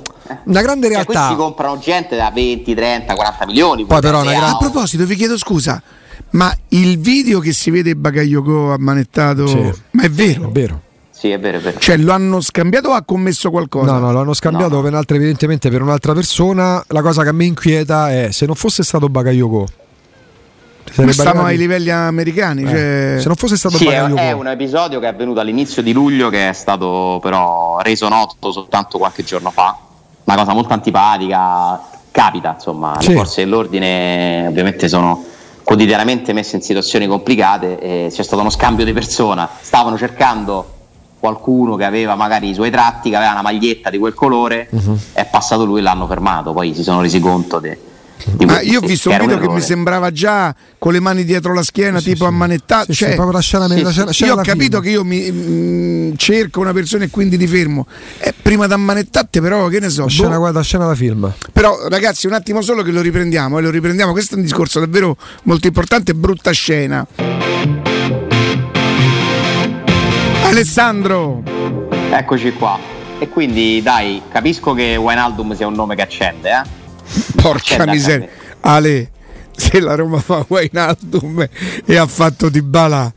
[0.44, 1.12] una grande realtà.
[1.12, 3.84] Cioè, questi comprano gente da 20, 30, 40 milioni.
[3.86, 4.54] Poi però una grande...
[4.54, 5.82] A proposito, vi chiedo scusa,
[6.30, 9.72] ma il video che si vede Bagayoko ammanettato, sì.
[9.92, 10.48] ma è vero?
[10.48, 10.80] È vero.
[11.26, 11.78] Sì, è vero, è vero.
[11.78, 13.92] Cioè, lo hanno scambiato o ha commesso qualcosa?
[13.92, 14.82] No, no, lo hanno scambiato no.
[14.82, 16.82] Per un'altra, evidentemente per un'altra persona.
[16.88, 19.66] La cosa che a me inquieta è se non fosse stato Bagayoko.
[20.94, 22.62] Ma stiamo ai livelli americani.
[22.62, 23.16] Eh, cioè...
[23.18, 23.86] Se non fosse stato sì.
[23.86, 28.08] È, è un episodio che è avvenuto all'inizio di luglio, che è stato però reso
[28.08, 29.76] noto soltanto qualche giorno fa.
[30.24, 31.80] Una cosa molto antipatica.
[32.12, 33.08] Capita, insomma, sì.
[33.08, 35.22] le forze dell'ordine ovviamente sono
[35.62, 39.48] quotidianamente messe in situazioni complicate e c'è stato uno scambio di persona.
[39.60, 40.74] Stavano cercando
[41.18, 44.98] qualcuno che aveva magari i suoi tratti, che aveva una maglietta di quel colore, uh-huh.
[45.12, 47.78] è passato lui e l'hanno fermato, poi si sono resi conto de,
[48.24, 51.52] di ah, io ho visto un video che mi sembrava già con le mani dietro
[51.52, 52.30] la schiena, sì, tipo sì.
[52.30, 52.92] ammanettato.
[52.92, 54.82] Sì, cioè, proprio la scena, sì, la scena, io ho capito film.
[54.82, 57.86] che io mi mh, mm, cerco una persona e quindi ti fermo.
[58.18, 60.02] Eh, prima di ammanettate, però, che ne so.
[60.02, 60.38] La scena, boh.
[60.38, 61.32] guarda, scena da film.
[61.52, 63.56] Però, ragazzi, un attimo solo che lo riprendiamo.
[63.56, 64.12] E eh, lo riprendiamo.
[64.12, 66.14] Questo è un discorso davvero molto importante.
[66.14, 67.06] Brutta scena.
[70.46, 71.42] Alessandro.
[72.10, 72.78] Eccoci qua.
[73.18, 77.32] E quindi dai, capisco che Wijnaldum sia un nome che accende, eh?
[77.34, 78.28] Porca accende miseria.
[78.60, 79.10] Ale,
[79.50, 81.48] se la Roma fa Wijnaldum
[81.84, 83.12] e ha fatto Di Bala,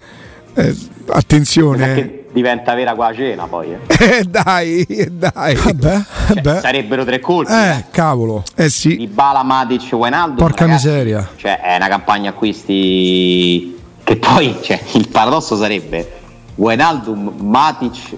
[0.56, 0.76] eh,
[1.10, 1.96] attenzione.
[1.96, 2.26] Eh.
[2.32, 3.74] diventa vera qua cena poi.
[3.74, 3.80] Eh,
[4.20, 5.54] eh dai, dai.
[5.56, 6.02] Vabbè,
[6.34, 7.52] cioè, sarebbero tre colpi.
[7.52, 7.86] Eh, eh.
[7.92, 8.44] cavolo.
[8.56, 8.98] Eh sì.
[8.98, 10.36] Di Bala, Matic, Wijnaldum.
[10.36, 11.30] Porca ragazzi, miseria.
[11.36, 16.18] Cioè, è una campagna acquisti che poi, cioè, il paradosso sarebbe
[16.60, 18.18] Wijnaldum, Matic,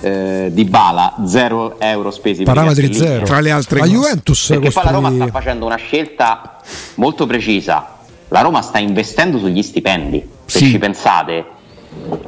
[0.00, 3.24] eh, di Bala 0 euro spesi parametri zero.
[3.24, 6.60] Tra le altre la Juventus perché poi la Roma sta facendo una scelta
[6.94, 7.98] molto precisa.
[8.28, 10.70] La Roma sta investendo sugli stipendi se sì.
[10.70, 11.44] ci pensate.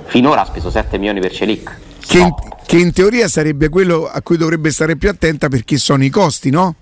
[0.06, 1.78] Finora ha speso 7 milioni per Celic.
[2.06, 2.34] Che in,
[2.66, 6.50] che in teoria sarebbe quello a cui dovrebbe stare più attenta perché sono i costi
[6.50, 6.74] no?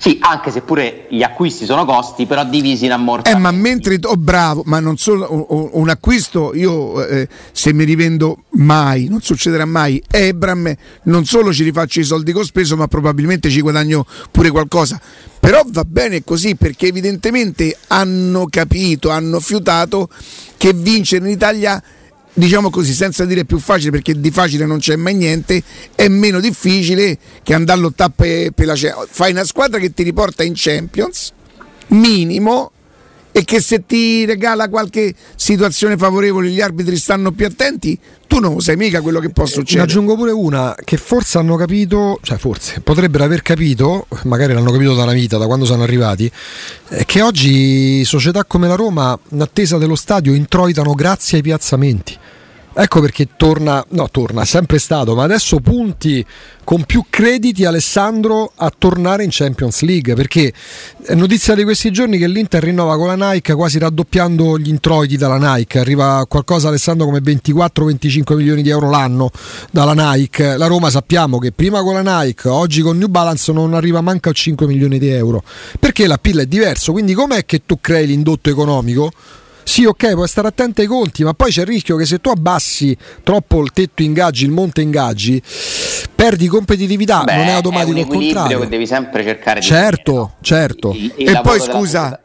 [0.00, 3.38] Sì, anche se pure gli acquisti sono costi, però divisi in ammortamenti.
[3.38, 7.84] Eh, ma mentre, oh, bravo, ma non solo un, un acquisto, io eh, se mi
[7.84, 12.78] rivendo mai, non succederà mai, Ebram, non solo ci rifaccio i soldi che ho speso,
[12.78, 14.98] ma probabilmente ci guadagno pure qualcosa.
[15.38, 20.08] Però va bene così perché evidentemente hanno capito, hanno fiutato
[20.56, 21.82] che vincere in Italia
[22.32, 25.62] diciamo così, senza dire più facile perché di facile non c'è mai niente,
[25.94, 29.08] è meno difficile che andare a lottare per, la Champions.
[29.10, 31.32] Fai una squadra che ti riporta in Champions,
[31.88, 32.72] minimo,
[33.32, 38.60] e che se ti regala qualche situazione favorevole gli arbitri stanno più attenti, tu non
[38.60, 39.86] sai mica quello che può succedere.
[39.86, 44.72] Ne aggiungo pure una che forse hanno capito, cioè forse potrebbero aver capito, magari l'hanno
[44.72, 46.30] capito da una vita, da quando sono arrivati,
[46.88, 52.18] eh, che oggi società come la Roma, in attesa dello stadio, introitano grazie ai piazzamenti.
[52.72, 56.24] Ecco perché torna, no, torna, sempre stato, ma adesso punti
[56.62, 60.52] con più crediti Alessandro a tornare in Champions League, perché
[61.02, 65.16] è notizia di questi giorni che l'Inter rinnova con la Nike quasi raddoppiando gli introiti
[65.16, 69.32] dalla Nike, arriva qualcosa Alessandro come 24-25 milioni di euro l'anno
[69.72, 70.56] dalla Nike.
[70.56, 74.30] La Roma sappiamo che prima con la Nike, oggi con New Balance non arriva manca
[74.30, 75.42] a 5 milioni di euro,
[75.80, 79.10] perché la PIL è diverso, quindi com'è che tu crei l'indotto economico?
[79.62, 82.28] Sì, ok, puoi stare attento ai conti, ma poi c'è il rischio che se tu
[82.30, 85.40] abbassi troppo il tetto ingaggi, il monte ingaggi,
[86.14, 88.60] perdi competitività, Beh, non è automatico è il un contrario.
[88.60, 90.92] che devi sempre cercare di Certo, certo.
[90.94, 92.18] Il- il E poi scusa,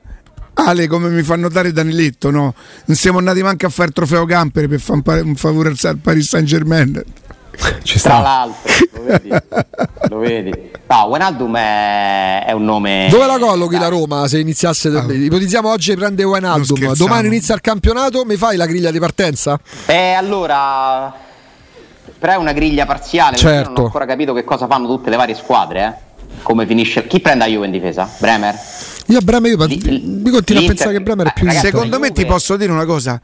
[0.58, 2.54] Ale, come mi fa notare Daniletto, no?
[2.86, 6.28] Non siamo andati manco a fare il trofeo camper per fare un, favore al Paris
[6.30, 7.04] Saint Germain.
[7.83, 8.19] Ci Tra sta.
[8.21, 9.29] l'altro, lo vedi?
[10.09, 10.71] lo vedi?
[10.87, 13.07] No, Wijnaldum è, è un nome.
[13.09, 14.89] Dove la collochi la Roma se iniziasse?
[14.89, 19.59] Ipotizziamo oggi prende Wijnaldum, domani inizia il campionato, mi fai la griglia di partenza?
[19.85, 21.13] Eh, allora.
[22.17, 23.31] Però è una griglia parziale.
[23.35, 23.81] perché io Non Certo.
[23.81, 25.83] ho ancora capito che cosa fanno tutte le varie squadre.
[25.83, 26.23] Eh?
[26.43, 27.05] Come finisce.
[27.07, 28.09] Chi prende la Juve in difesa?
[28.19, 28.55] Bremer?
[29.07, 31.65] Io a Bremer, io mi continuo a l'Inter- pensare che Bremer è più eh, ragazzi,
[31.67, 33.19] Secondo me Juve- ti posso dire una cosa: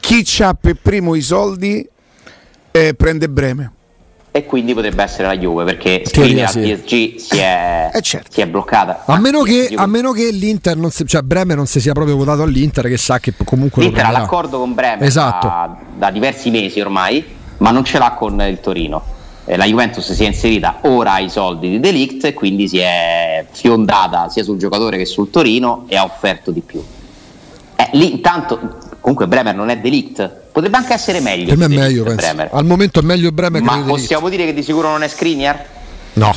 [0.00, 1.88] chi c'ha per primo i soldi
[2.76, 3.70] eh, prende Breme.
[4.32, 8.32] E quindi potrebbe essere la Juve perché Skriniar al PSG si è, Eh, certo.
[8.32, 9.04] si è bloccata.
[9.06, 12.16] A meno, che, a meno che l'Inter non si, cioè Bremer non si sia proprio
[12.16, 15.46] votato all'Inter, che sa che comunque L'Inter ha l'accordo con Bremer Esatto.
[15.46, 17.24] da, da diversi mesi ormai,
[17.58, 19.04] ma non ce l'ha con il Torino.
[19.44, 23.46] Eh, la Juventus si è inserita ora ai soldi di Delict e quindi si è
[23.52, 26.82] fiondata sia sul giocatore che sul Torino e ha offerto di più.
[27.76, 31.46] Eh, lì intanto, comunque Bremer non è Delict, potrebbe anche essere meglio.
[31.46, 32.16] Per me è meglio, penso.
[32.18, 32.48] Bremer.
[32.52, 35.66] Al momento è meglio Bremer Ma possiamo dire che di sicuro non è Skriniar?
[36.12, 36.32] No.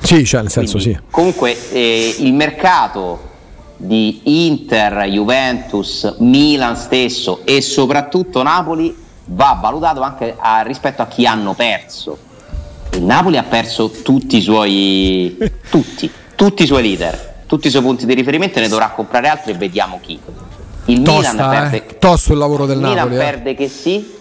[0.00, 1.00] Sì, cioè nel senso Quindi, sì.
[1.10, 3.30] Comunque eh, il mercato
[3.76, 11.26] di Inter, Juventus, Milan stesso e soprattutto Napoli va valutato anche a- rispetto a chi
[11.26, 12.16] hanno perso.
[12.92, 15.36] Il Napoli ha perso tutti i suoi
[15.68, 19.26] tutti, tutti i suoi leader, tutti i suoi punti di riferimento e ne dovrà comprare
[19.26, 20.20] altri e vediamo chi.
[20.86, 21.98] Il Milan Tosta, perde eh.
[21.98, 23.14] Tosto il lavoro del il Milan Napoli.
[23.14, 23.18] eh.
[23.18, 24.14] perde che sì,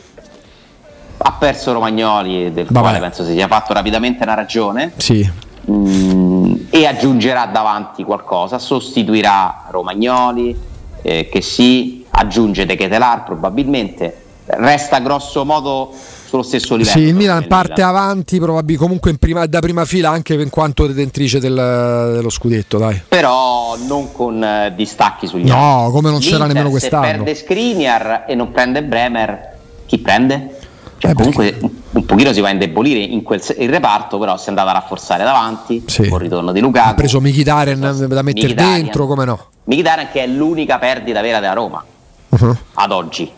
[1.17, 2.79] ha perso Romagnoli del Vabbè.
[2.79, 4.93] quale penso si sia fatto rapidamente una ragione.
[4.97, 5.29] Sì.
[5.69, 10.57] Mm, e aggiungerà davanti qualcosa, sostituirà Romagnoli,
[11.01, 15.91] eh, che sì, aggiunge De Ketelar probabilmente, resta grosso modo
[16.31, 16.97] sullo stesso livello.
[16.97, 20.87] Sì, il Milan parte avanti, probabilmente comunque in prima- da prima fila anche in quanto
[20.87, 23.01] detentrice del- dello scudetto, dai.
[23.07, 25.91] Però non con eh, distacchi sugli No, altri.
[25.91, 27.05] come non c'era L'Inter, nemmeno quest'anno.
[27.05, 29.49] Se perde Skriniar e non prende Bremer,
[29.85, 30.55] chi prende?
[30.99, 34.37] Cioè, Eh, comunque un, un pochino si va a indebolire in quel il reparto, però
[34.37, 36.07] si è andata a rafforzare davanti, Sì.
[36.07, 36.89] con il ritorno di Lukaku.
[36.89, 38.73] Ha preso Mkhitaryan da mettere Mkhitaryan.
[38.81, 39.47] dentro, come no?
[39.65, 41.83] Mkhitaryan che è l'unica perdita vera della Roma
[42.29, 42.55] Uh-huh.
[42.75, 43.29] ad oggi.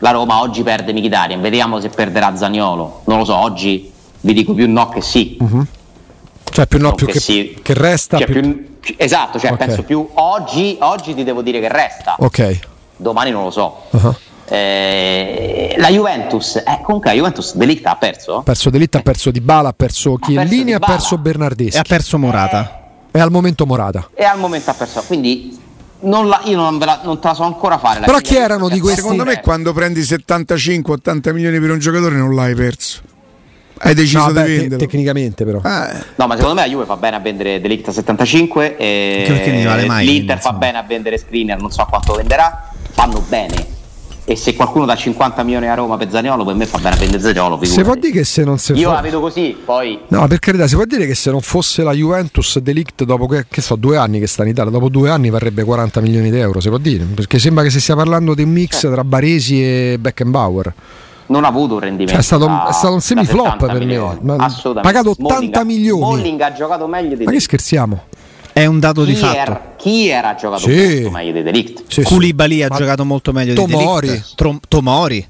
[0.00, 3.02] La Roma oggi perde Mkhitaryan, vediamo se perderà Zaniolo.
[3.06, 5.36] Non lo so, oggi vi dico più no che sì.
[6.50, 7.58] Cioè più no, più che, sì.
[7.62, 8.18] che resta.
[8.18, 9.56] Cioè, più- più- esatto, cioè Ok.
[9.58, 12.16] penso più oggi, oggi ti devo dire che resta.
[12.18, 12.58] Ok.
[12.96, 13.82] Domani non lo so.
[13.90, 14.14] Uh-huh.
[14.50, 18.36] Eh, la Juventus, eh, comunque la Juventus Delict ha perso?
[18.38, 20.92] Ha perso Delitta, ha perso Di Bala, ha perso Chiellini, ha Dybala.
[20.94, 21.76] perso Bernardeschi.
[21.76, 22.80] E ha perso Morata.
[23.10, 24.08] E al momento Morata.
[24.14, 25.02] E al momento ha perso.
[25.06, 25.58] Quindi
[26.00, 28.00] non la- io non, ve la, non te la so ancora fare.
[28.00, 32.16] la Però chi erano di questi- Secondo me quando prendi 75-80 milioni per un giocatore
[32.16, 33.00] non l'hai perso.
[33.80, 35.60] Hai deciso No, di vabbè, te- tecnicamente però.
[35.62, 39.24] Ah, No, ma secondo me la Juve fa bene a vendere Delict a 75 e
[39.46, 43.76] ne vale mai, l'Inter fa bene a vendere Screener, non so quanto venderà, fanno bene.
[44.30, 46.98] E se qualcuno dà 50 milioni a Roma per Zaniolo, per me fa bene a
[46.98, 47.58] vendere Zaniolo.
[47.64, 50.38] Si può dire che se non si Io fo- la vedo così, poi No, per
[50.38, 53.74] carità, si può dire che se non fosse la Juventus Delict dopo che, che so,
[53.76, 56.68] due anni che sta in Italia, dopo due anni varrebbe 40 milioni di euro, si
[56.68, 57.04] può dire?
[57.04, 60.74] Perché sembra che si stia parlando di un mix tra Baresi e Beckenbauer.
[61.28, 62.12] non ha avuto un rendimento.
[62.12, 63.84] Cioè, è stato- da- è stato un semiflop 70 per me.
[63.84, 64.18] milioni.
[64.38, 64.80] Assolutamente.
[64.80, 66.12] pagato 80 Smalling ha- milioni.
[66.14, 68.04] Smalling ha giocato meglio di Ma che scherziamo?
[68.58, 69.32] È un dato di fatto.
[69.34, 70.94] Kier, Kier ha giocato Sì.
[70.94, 71.78] molto meglio di Delict.
[71.86, 72.02] Sì, sì.
[72.02, 74.06] Koulibaly ha Ma- giocato molto meglio Tomori.
[74.06, 74.34] di Delict.
[74.34, 75.28] Trom- Tomori.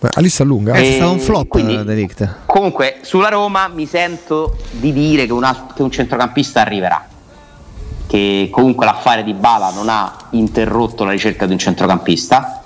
[0.00, 0.74] La lista è lunga.
[0.74, 0.90] Eh, eh.
[0.90, 2.34] è stato un flop quindi- eh, Delict.
[2.46, 7.08] Comunque, sulla Roma mi sento di dire che un, al- che un centrocampista arriverà.
[8.06, 12.63] Che comunque l'affare di Bala non ha interrotto la ricerca di un centrocampista.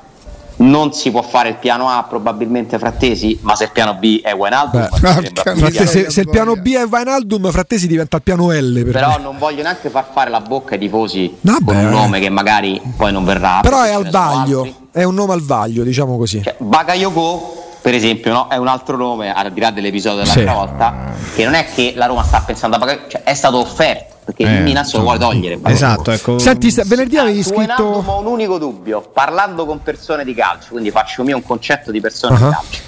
[0.60, 4.32] Non si può fare il piano A, probabilmente Frattesi, ma se il piano B è
[4.34, 5.54] Wijnaldum, Beh.
[5.56, 9.22] Frattesi- se il piano B è Wijnaldum, Frattesi diventa il piano L per Però me.
[9.22, 11.62] non voglio neanche far fare la bocca ai tifosi Vabbè.
[11.64, 13.60] con un nome che magari poi non verrà.
[13.62, 16.42] Però è al vaglio, è un nome al vaglio, diciamo così.
[16.42, 18.48] Cioè, Bakayoko, per esempio, no?
[18.48, 20.38] è un altro nome, al di là dell'episodio Sì.
[20.40, 23.58] dell'altra volta, che non è che la Roma sta pensando a Bakayoko, cioè è stato
[23.60, 25.58] offerto, perché Eh, il Milan se lo vuole togliere.
[25.64, 26.38] Esatto, ecco.
[26.38, 27.82] Senti, sta- venerdì avevi scritto...
[27.82, 31.98] ho un unico dubbio, parlando con persone di calcio, quindi faccio mio un concetto di
[32.02, 32.48] persone Uh-huh.
[32.48, 32.80] di calcio.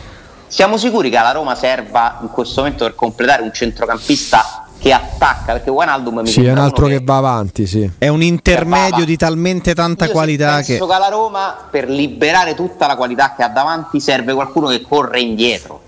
[0.49, 5.53] Siamo sicuri che alla Roma serva in questo momento per completare un centrocampista che attacca?
[5.53, 7.91] Perché Wijnaldum mi Sì, è un altro che va avanti, sì.
[7.97, 10.67] È un intermedio di talmente tanta Io qualità che.
[10.77, 14.83] penso che alla Roma per liberare tutta la qualità che ha davanti serve qualcuno che
[14.83, 15.81] corre indietro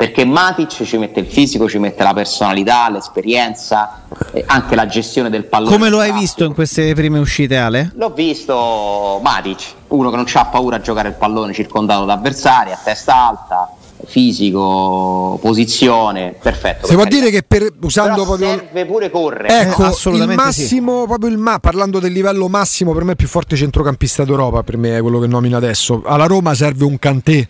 [0.00, 4.00] perché Matic ci mette il fisico, ci mette la personalità, l'esperienza,
[4.32, 5.70] eh, anche la gestione del pallone.
[5.70, 7.92] Come lo hai visto in queste prime uscite, Ale?
[7.96, 12.72] L'ho visto Matic, uno che non ha paura a giocare il pallone circondato da avversari,
[12.72, 13.74] a testa alta,
[14.06, 16.86] fisico, posizione, perfetto.
[16.86, 19.48] Si può dire che per, usando Però proprio serve pure correre.
[19.48, 23.16] Ecco, Eh, il assolutamente massimo, proprio il ma, parlando del livello massimo, per me è
[23.16, 26.00] più forte centrocampista d'Europa, per me è quello che nomino adesso.
[26.06, 27.48] Alla Roma serve un Cantè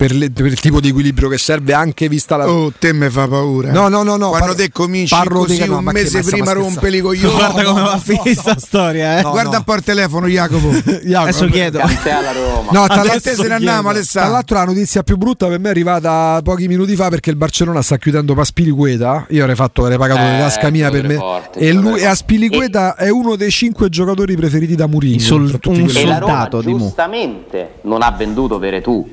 [0.00, 2.50] per, le- per il tipo di equilibrio che serve anche vista la...
[2.50, 3.70] Oh, te mi fa paura.
[3.70, 6.52] No, no, no, no, Quando parlo- te cominci parlo così di- no, un mese prima
[6.52, 7.34] rompeli i coglioni.
[7.36, 8.40] Guarda come va a finire no.
[8.40, 9.22] sta storia, eh.
[9.22, 10.70] No, Guarda un po' il telefono, Jacopo.
[11.04, 11.78] Jacopo, Adesso chiedo.
[11.80, 12.70] Cantè alla Roma.
[12.72, 14.32] No, tra l'altro, se ne andiamo, tra Alessandro.
[14.32, 17.82] l'altro la notizia più brutta per me è arrivata pochi minuti fa perché il Barcellona
[17.82, 19.26] sta chiudendo Paspiliqueta.
[19.28, 21.14] Io avrei fatto, avrei pagato Eh, le tasca mia per me.
[21.16, 22.06] forte, e lui e.
[22.06, 25.18] Aspiliqueta è uno dei cinque giocatori preferiti da Mourinho.
[25.20, 26.78] Sol- tra un soldato di Mu.
[26.78, 29.06] giustamente non ha venduto Veretù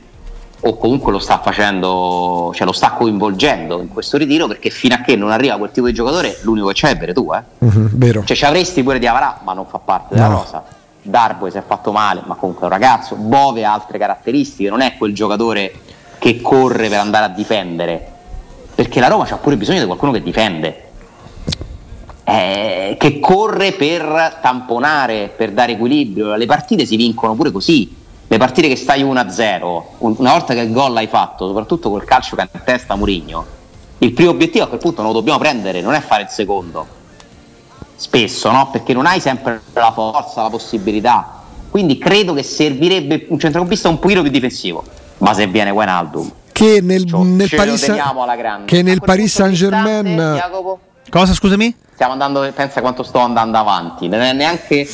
[0.68, 4.98] o comunque lo sta facendo, cioè lo sta coinvolgendo in questo ritiro perché fino a
[4.98, 7.42] che non arriva quel tipo di giocatore l'unico che c'è è Veretù, eh.
[7.60, 8.24] Mhm, vero.
[8.26, 10.40] Cioè ci avresti pure di Avarà, ma non fa parte della No.
[10.40, 10.64] rosa.
[11.02, 13.16] Darboe si è fatto male, ma comunque è un ragazzo.
[13.16, 15.72] Bove ha altre caratteristiche, non è quel giocatore
[16.20, 18.12] che corre per andare a difendere.
[18.76, 20.84] Perché la Roma ha pure bisogno di qualcuno che difende.
[22.26, 26.36] Eh, che corre per tamponare, per dare equilibrio.
[26.36, 27.97] Le partite si vincono pure così.
[28.30, 32.04] Le partite che stai 1-0, un- una volta che il gol l'hai fatto, soprattutto col
[32.04, 33.46] calcio che ha in testa Murigno,
[34.00, 36.86] il primo obiettivo a quel punto non lo dobbiamo prendere, non è fare il secondo
[37.96, 38.70] spesso, no?
[38.70, 41.42] Perché non hai sempre la forza, la possibilità.
[41.70, 44.84] Quindi credo che servirebbe un centrocampista un pochino più difensivo.
[45.20, 48.66] Ma se viene Wijnaldum, Che nel, ciò- nel ce lo Paris, teniamo alla grande.
[48.66, 50.42] che nel Paris Saint Germain
[51.10, 51.76] Cosa, scusami?
[51.94, 54.08] stiamo andando, pensa quanto sto andando avanti.
[54.08, 54.88] Non è neanche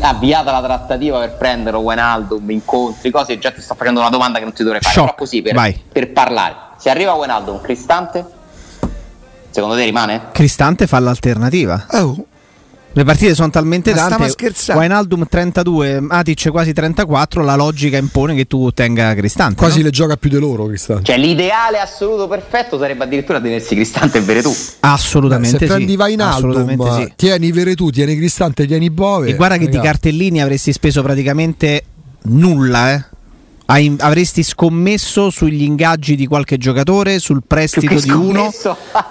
[0.00, 3.38] avviata la trattativa per prendere Wijnaldum, incontri, cose.
[3.38, 4.94] Già ti sto facendo una domanda che non ti dovrei fare.
[4.94, 6.54] Shock, Però così per, per parlare.
[6.76, 8.24] Se arriva Wijnaldum, Cristante,
[9.50, 10.28] secondo te rimane?
[10.32, 11.86] Cristante fa l'alternativa.
[11.92, 12.24] Oh,
[12.90, 14.30] Le partite sono talmente Ma stava tante.
[14.32, 14.80] scherzando.
[14.80, 17.44] Wijnaldum 32, Matic quasi 34.
[17.44, 19.54] La logica impone che tu tenga Cristante.
[19.54, 19.84] quasi no?
[19.84, 21.04] le gioca più di loro, Cristante.
[21.04, 24.52] Cioè, l'ideale assoluto perfetto sarebbe addirittura tenersi Cristante e Veretù.
[24.80, 25.72] Assolutamente Se sì.
[25.72, 27.12] prendi Vainaldum, sì.
[27.14, 29.28] tieni Veretù, tieni Cristante, tieni Bove.
[29.28, 29.86] E guarda che di ragazzi.
[29.86, 31.84] cartellini avresti speso praticamente
[32.22, 33.04] nulla, eh.
[33.70, 38.50] Hai- avresti scommesso sugli ingaggi di qualche giocatore, sul prestito di uno.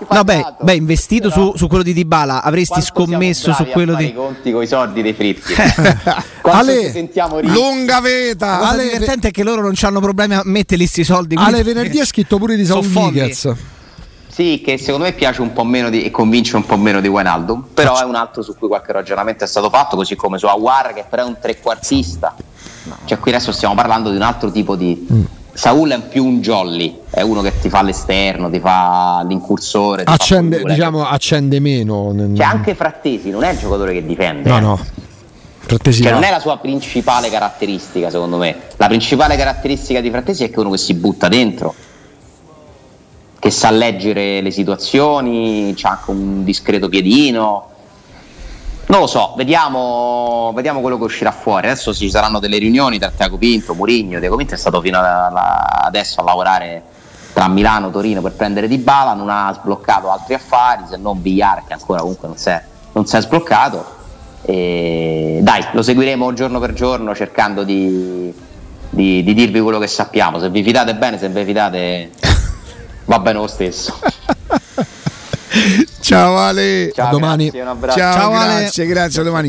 [0.10, 4.14] No, beh, beh, investito su, su quello di Dybala, avresti scommesso su quello di i
[4.14, 5.54] conti con i soldi dei fritti.
[5.54, 6.24] Quanto
[6.72, 8.58] Ale, sentiamo lunga La veta.
[8.58, 11.36] cosa Ale- divertente è che loro non hanno problemi a metterli sti soldi.
[11.38, 12.86] Ale venerdì ha scritto pure di Saul.
[12.88, 13.54] Nickets.
[14.28, 17.08] Sì, che secondo me piace un po' meno di, e convince un po' meno di
[17.08, 20.46] Wijnaldum, però è un altro su cui qualche ragionamento è stato fatto, così come su
[20.48, 22.36] Aguar che però è un trequartista.
[23.06, 25.08] Cioè qui adesso stiamo parlando di un altro tipo di...
[25.12, 25.24] Mm.
[25.54, 30.04] Saul è più un jolly, è uno che ti fa l'esterno, ti fa l'incursore.
[30.04, 32.14] ti fa Accende, pure- diciamo, accende meno.
[32.36, 34.50] Cioè anche Frattesi non è il giocatore che difende.
[34.50, 34.80] No, no.
[35.58, 36.20] Frattesi Cioè, no.
[36.20, 38.56] non è la sua principale caratteristica, secondo me.
[38.76, 41.74] La principale caratteristica di Frattesi è che è uno che si butta dentro,
[43.40, 47.70] che sa leggere le situazioni, ha anche un discreto piedino.
[48.90, 51.68] Non lo so, vediamo, vediamo quello che uscirà fuori.
[51.68, 54.18] Adesso ci saranno delle riunioni tra Tiago Pinto, Murigno.
[54.20, 56.84] Tiago Pinto è stato fino adesso a lavorare
[57.34, 61.22] tra Milano e Torino per prendere Di Bala, non ha sbloccato altri affari, se non
[61.22, 62.64] Villar che ancora comunque non si è,
[62.94, 63.96] non si è sbloccato.
[64.44, 68.34] E dai, lo seguiremo giorno per giorno cercando di,
[68.90, 70.40] di- di dirvi quello che sappiamo.
[70.40, 72.12] Se vi fidate bene, se vi fidate
[73.04, 74.00] va bene lo stesso.
[76.00, 76.92] Ciao Ale.
[76.94, 77.50] Ciao, domani.
[77.52, 78.02] grazie.
[78.02, 79.46] Ciao, grazie, grazie, a domani.